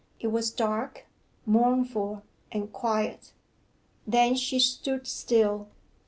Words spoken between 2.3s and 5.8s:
and quiet. Then she stood still.